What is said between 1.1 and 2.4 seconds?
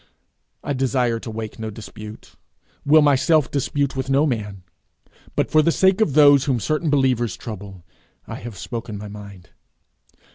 to wake no dispute,